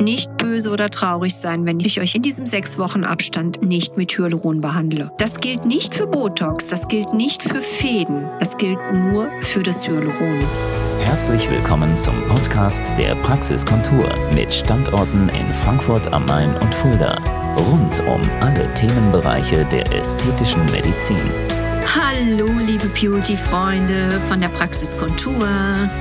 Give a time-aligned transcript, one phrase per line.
[0.00, 4.16] nicht böse oder traurig sein, wenn ich euch in diesem sechs Wochen Abstand nicht mit
[4.16, 5.12] Hyaluron behandle.
[5.18, 9.86] Das gilt nicht für Botox, das gilt nicht für Fäden, das gilt nur für das
[9.86, 10.38] Hyaluron.
[11.00, 17.18] Herzlich willkommen zum Podcast der Praxiskontur mit Standorten in Frankfurt am Main und Fulda.
[17.56, 21.16] Rund um alle Themenbereiche der ästhetischen Medizin.
[21.92, 25.44] Hallo, liebe Beauty-Freunde von der Praxiskontur.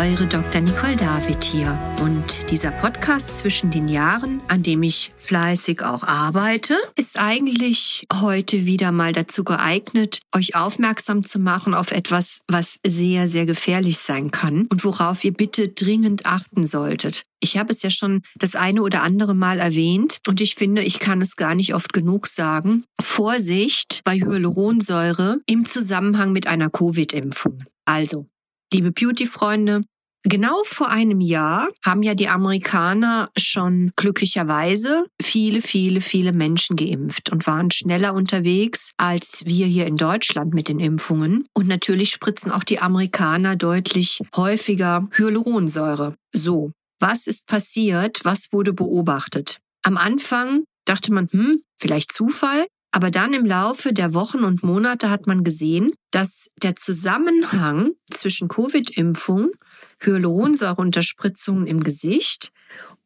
[0.00, 0.60] Eure Dr.
[0.60, 1.78] Nicole David hier.
[2.02, 8.66] Und dieser Podcast zwischen den Jahren, an dem ich fleißig auch arbeite, ist eigentlich heute
[8.66, 14.32] wieder mal dazu geeignet, euch aufmerksam zu machen auf etwas, was sehr, sehr gefährlich sein
[14.32, 17.22] kann und worauf ihr bitte dringend achten solltet.
[17.40, 21.00] Ich habe es ja schon das eine oder andere Mal erwähnt und ich finde, ich
[21.00, 22.84] kann es gar nicht oft genug sagen.
[23.00, 27.64] Vorsicht bei Hyaluronsäure im Zusammenhang mit einer Covid-Impfung.
[27.84, 28.26] Also,
[28.72, 29.82] liebe Beauty-Freunde,
[30.28, 37.30] Genau vor einem Jahr haben ja die Amerikaner schon glücklicherweise viele, viele, viele Menschen geimpft
[37.30, 41.46] und waren schneller unterwegs als wir hier in Deutschland mit den Impfungen.
[41.54, 46.16] Und natürlich spritzen auch die Amerikaner deutlich häufiger Hyaluronsäure.
[46.34, 48.24] So, was ist passiert?
[48.24, 49.58] Was wurde beobachtet?
[49.82, 52.66] Am Anfang dachte man, hm, vielleicht Zufall.
[52.92, 58.48] Aber dann im Laufe der Wochen und Monate hat man gesehen, dass der Zusammenhang zwischen
[58.48, 59.50] Covid-Impfung,
[60.00, 62.52] Hyaluronsäureunterspritzungen im Gesicht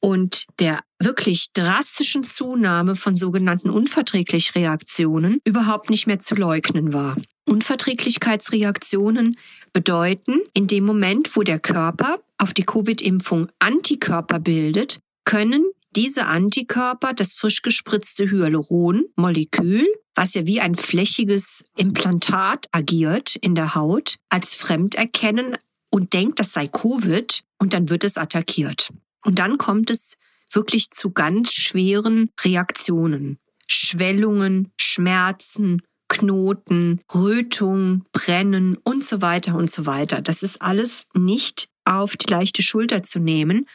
[0.00, 7.16] und der wirklich drastischen Zunahme von sogenannten Unverträglichreaktionen überhaupt nicht mehr zu leugnen war.
[7.48, 9.38] Unverträglichkeitsreaktionen
[9.72, 15.64] bedeuten, in dem Moment, wo der Körper auf die Covid-Impfung Antikörper bildet, können
[15.96, 23.74] diese Antikörper das frisch gespritzte Hyaluron-Molekül, was ja wie ein flächiges Implantat agiert in der
[23.74, 25.56] Haut, als fremd erkennen
[25.90, 28.90] und denkt, das sei Covid und dann wird es attackiert.
[29.24, 30.16] Und dann kommt es
[30.52, 33.38] wirklich zu ganz schweren Reaktionen.
[33.66, 40.20] Schwellungen, Schmerzen, Knoten, Rötung, Brennen und so weiter und so weiter.
[40.20, 43.66] Das ist alles nicht auf die leichte Schulter zu nehmen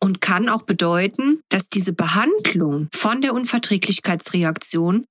[0.00, 5.06] und kann auch bedeuten, dass diese Behandlung von der Unverträglichkeitsreaktion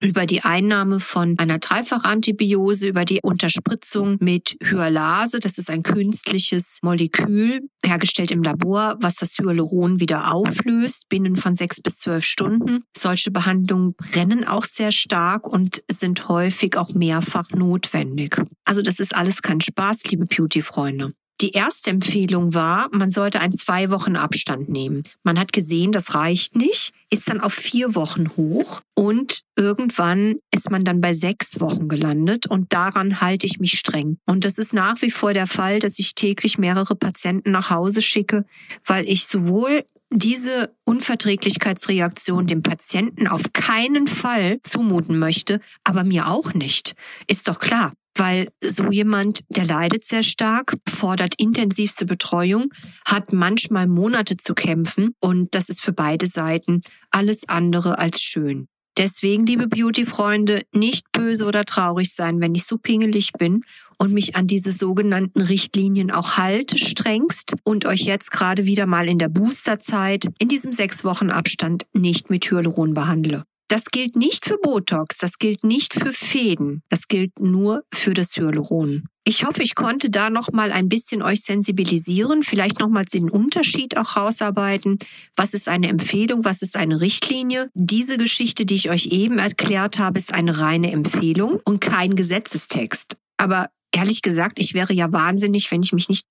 [0.00, 5.40] über die Einnahme von einer Dreifachantibiose, über die Unterspritzung mit Hyalase.
[5.40, 11.54] Das ist ein künstliches Molekül, hergestellt im Labor, was das Hyaluron wieder auflöst binnen von
[11.54, 12.82] sechs bis zwölf Stunden.
[12.96, 18.40] Solche Behandlungen brennen auch sehr stark und sind häufig auch mehrfach notwendig.
[18.64, 21.12] Also das ist alles kein Spaß, liebe Beauty-Freunde.
[21.40, 25.04] Die erste Empfehlung war, man sollte einen zwei Wochen Abstand nehmen.
[25.22, 30.70] Man hat gesehen, das reicht nicht, ist dann auf vier Wochen hoch und irgendwann ist
[30.70, 34.18] man dann bei sechs Wochen gelandet und daran halte ich mich streng.
[34.26, 38.02] Und das ist nach wie vor der Fall, dass ich täglich mehrere Patienten nach Hause
[38.02, 38.44] schicke,
[38.84, 46.52] weil ich sowohl diese Unverträglichkeitsreaktion dem Patienten auf keinen Fall zumuten möchte, aber mir auch
[46.52, 46.94] nicht.
[47.28, 52.66] Ist doch klar weil so jemand, der leidet sehr stark, fordert intensivste Betreuung,
[53.06, 58.68] hat manchmal Monate zu kämpfen und das ist für beide Seiten alles andere als schön.
[58.98, 63.62] Deswegen, liebe Beauty-Freunde, nicht böse oder traurig sein, wenn ich so pingelig bin
[63.96, 69.08] und mich an diese sogenannten Richtlinien auch halte, strengst und euch jetzt gerade wieder mal
[69.08, 73.44] in der Boosterzeit in diesem sechs Wochen Abstand nicht mit Hyaluron behandle.
[73.70, 78.36] Das gilt nicht für Botox, das gilt nicht für Fäden, das gilt nur für das
[78.36, 79.04] Hyaluron.
[79.22, 83.30] Ich hoffe, ich konnte da noch mal ein bisschen euch sensibilisieren, vielleicht noch mal den
[83.30, 84.98] Unterschied auch rausarbeiten.
[85.36, 87.70] Was ist eine Empfehlung, was ist eine Richtlinie?
[87.74, 93.18] Diese Geschichte, die ich euch eben erklärt habe, ist eine reine Empfehlung und kein Gesetzestext.
[93.36, 96.26] Aber ehrlich gesagt, ich wäre ja wahnsinnig, wenn ich mich nicht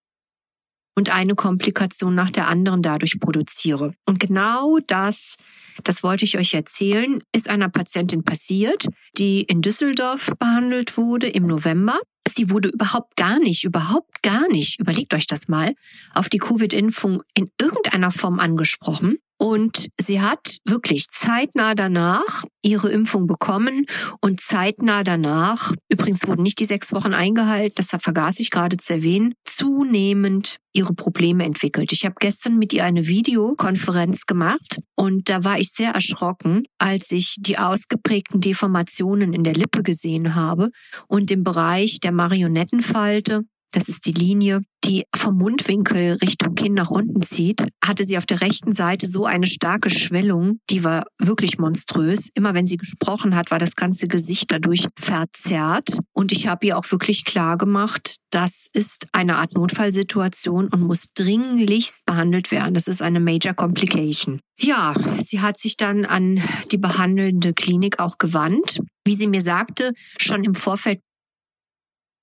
[1.00, 3.94] und eine Komplikation nach der anderen dadurch produziere.
[4.06, 5.38] Und genau das,
[5.86, 8.86] das wollte ich euch erzählen, ist einer Patientin passiert,
[9.18, 11.98] die in Düsseldorf behandelt wurde im November.
[12.28, 15.74] Sie wurde überhaupt gar nicht, überhaupt gar nicht, überlegt euch das mal,
[16.14, 19.20] auf die Covid-Impfung in irgendeiner Form angesprochen.
[19.42, 23.86] Und sie hat wirklich zeitnah danach ihre Impfung bekommen
[24.20, 28.96] und zeitnah danach, übrigens wurden nicht die sechs Wochen eingehalten, deshalb vergaß ich gerade zu
[28.96, 31.94] erwähnen, zunehmend ihre Probleme entwickelt.
[31.94, 37.12] Ich habe gestern mit ihr eine Videokonferenz gemacht und da war ich sehr erschrocken, als
[37.12, 40.70] ich die ausgeprägten Deformationen in der Lippe gesehen habe
[41.08, 46.90] und im Bereich der Marionettenfalte das ist die Linie, die vom Mundwinkel Richtung Kinn nach
[46.90, 51.58] unten zieht, hatte sie auf der rechten Seite so eine starke Schwellung, die war wirklich
[51.58, 52.30] monströs.
[52.34, 56.00] Immer wenn sie gesprochen hat, war das ganze Gesicht dadurch verzerrt.
[56.14, 61.14] Und ich habe ihr auch wirklich klar gemacht, das ist eine Art Notfallsituation und muss
[61.14, 62.74] dringlichst behandelt werden.
[62.74, 64.40] Das ist eine Major Complication.
[64.58, 66.42] Ja, sie hat sich dann an
[66.72, 68.82] die behandelnde Klinik auch gewandt.
[69.06, 71.00] Wie sie mir sagte, schon im Vorfeld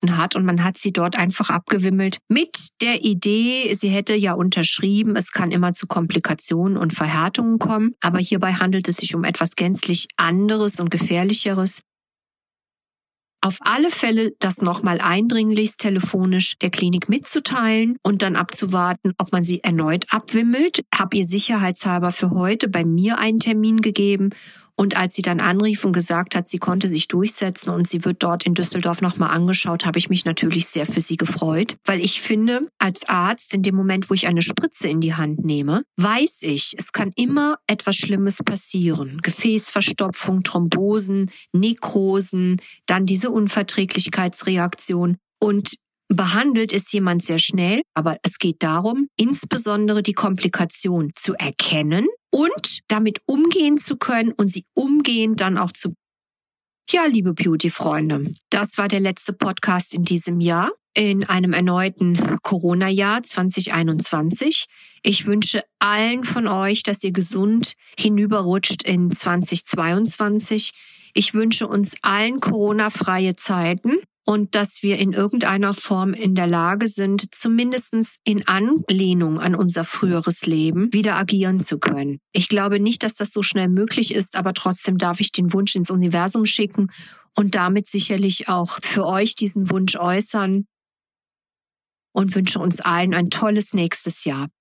[0.05, 5.15] hat und man hat sie dort einfach abgewimmelt mit der Idee, sie hätte ja unterschrieben,
[5.15, 9.55] es kann immer zu Komplikationen und Verhärtungen kommen, aber hierbei handelt es sich um etwas
[9.55, 11.81] gänzlich anderes und gefährlicheres.
[13.41, 19.43] Auf alle Fälle das nochmal eindringlichst telefonisch der Klinik mitzuteilen und dann abzuwarten, ob man
[19.43, 20.83] sie erneut abwimmelt.
[20.93, 24.31] Hab ihr sicherheitshalber für heute bei mir einen Termin gegeben
[24.79, 28.21] und als sie dann anrief und gesagt hat, sie konnte sich durchsetzen und sie wird
[28.21, 32.21] dort in Düsseldorf nochmal angeschaut, habe ich mich natürlich sehr für sie gefreut, weil ich
[32.21, 36.43] finde, als Arzt, in dem Moment, wo ich eine Spritze in die Hand nehme, weiß
[36.43, 39.19] ich, es kann immer etwas Schlimmes passieren.
[39.23, 45.17] Gefäßverstopfung, Thrombosen, Nekrosen, dann diese Unverträglichkeitsreaktion.
[45.39, 45.77] Und
[46.07, 52.79] behandelt ist jemand sehr schnell, aber es geht darum, insbesondere die Komplikation zu erkennen und
[52.87, 55.93] damit umgehen zu können und sie umgehend dann auch zu.
[56.89, 63.23] Ja, liebe Beauty-Freunde, das war der letzte Podcast in diesem Jahr, in einem erneuten Corona-Jahr
[63.23, 64.67] 2021.
[65.03, 70.71] Ich wünsche allen von euch, dass ihr gesund hinüberrutscht in 2022.
[71.13, 73.97] Ich wünsche uns allen Corona-freie Zeiten
[74.29, 79.85] und dass wir in irgendeiner Form in der Lage sind, zumindestens in Anlehnung an unser
[79.85, 82.19] früheres Leben wieder agieren zu können.
[82.33, 85.75] Ich glaube nicht, dass das so schnell möglich ist, aber trotzdem darf ich den Wunsch
[85.75, 86.91] ins Universum schicken
[87.37, 90.65] und damit sicherlich auch für euch diesen Wunsch äußern
[92.11, 94.49] und wünsche uns allen ein tolles nächstes Jahr.